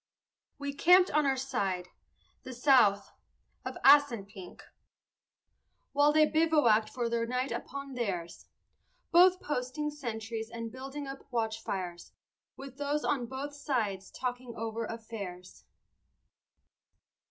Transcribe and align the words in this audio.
We 0.57 0.73
camped 0.73 1.11
on 1.11 1.27
our 1.27 1.37
side 1.37 1.89
the 2.41 2.53
south 2.53 3.11
of 3.63 3.77
Assunpink, 3.85 4.63
While 5.91 6.11
they 6.11 6.25
bivouacked 6.25 6.89
for 6.89 7.07
the 7.07 7.27
night 7.27 7.51
upon 7.51 7.93
theirs; 7.93 8.47
Both 9.11 9.39
posting 9.39 9.91
sentries 9.91 10.49
and 10.49 10.71
building 10.71 11.05
up 11.05 11.27
watchfires, 11.29 12.13
With 12.57 12.77
those 12.79 13.05
on 13.05 13.27
both 13.27 13.53
sides 13.53 14.09
talking 14.09 14.55
over 14.57 14.85
affairs. 14.87 15.65